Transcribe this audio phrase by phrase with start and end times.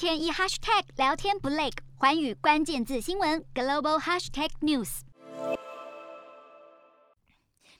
[0.00, 1.68] 天一 hashtag 聊天不累，
[1.98, 5.00] 环宇关键字新闻 global hashtag news。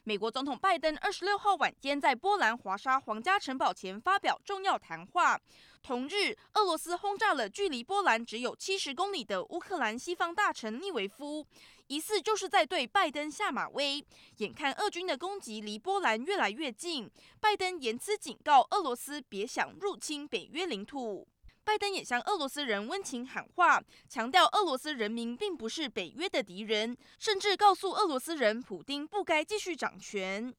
[0.02, 5.40] 美国总统拜登二十六号晚间在波兰华沙皇家城堡前发表重要谈话。
[5.82, 11.46] 同日，俄罗斯轰炸了距离波兰只有七十公里的乌克兰西方大城利维夫，
[11.86, 14.04] 疑似就是在对拜登下马威。
[14.36, 17.10] 眼看俄军的攻击离波兰越来越近，
[17.40, 21.26] 拜登严辞警告俄罗斯别想入侵北约领土。
[21.70, 30.52] 拜登也向俄罗斯人温情喊话，强调俄罗斯人民并不是北约的敌人，甚至告诉俄罗斯人，普丁不该继续掌权。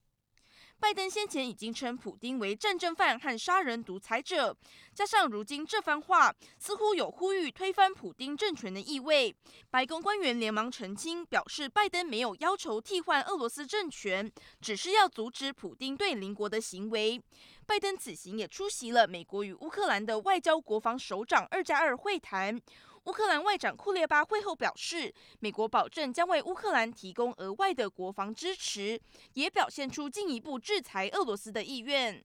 [0.81, 4.57] 拜登先前已经称普丁为战争犯和杀人独裁者，
[4.95, 9.33] 加上如今这番话，似乎有呼吁推翻普丁政权的意味。
[9.69, 17.21] 白宫官员连忙澄清，表示拜登没有要求替换俄罗斯政权，只是要阻止普丁对邻国的行为。
[17.67, 22.59] 拜登此行也出席了美国与乌克兰的外交国防首长二加二会谈。
[23.05, 29.01] 乌克兰外长库列巴会后表示，美国保证将为乌克兰提供额外的国防支持，
[29.33, 32.23] 也表现出进一步制裁俄罗斯的意愿。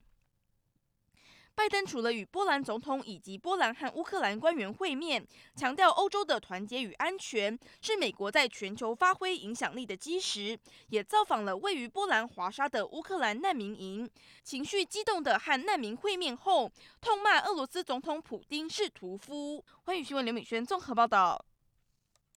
[1.57, 5.27] 拜登除了与波兰总统以及波兰和乌克兰官员会面，
[5.57, 10.57] 强调欧洲的团结与安全是美国在全球发挥影响力的基石，
[10.91, 14.09] 也造访了位于波兰华沙的乌克兰难民营，
[14.45, 19.65] 情绪激动的和难民会面后，痛骂俄罗斯总统普丁是屠夫。
[19.85, 21.43] 欢迎新闻刘敏轩综合报道。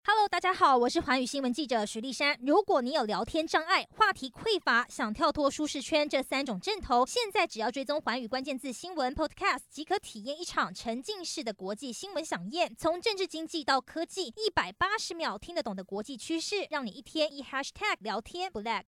[0.04, 2.38] Hello，大家好，我是环宇新闻记者徐丽珊。
[2.40, 12.74] 如果你有聊天障碍、话题匮乏，想跳脱舒适圈这三种阵头，现在只要追踪环宇关键字新闻 Podcast，即可体验一场沉浸式的国际新闻飨宴。
[12.76, 18.84] 从政治经济到科技，一百八十秒听得懂的国际趋势，让你一天一 Hashtag 聊天不 lag。